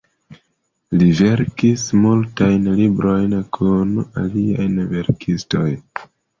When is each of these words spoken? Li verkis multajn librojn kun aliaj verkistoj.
Li 1.01 1.09
verkis 1.19 1.83
multajn 2.07 2.67
librojn 2.81 3.37
kun 3.61 3.95
aliaj 4.25 4.69
verkistoj. 4.99 5.71